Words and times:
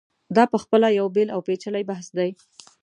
دا 0.35 0.43
په 0.51 0.57
خپله 0.63 0.87
یو 0.99 1.07
بېل 1.15 1.29
او 1.35 1.39
پېچلی 1.47 1.83
بحث 1.91 2.07
دی. 2.17 2.29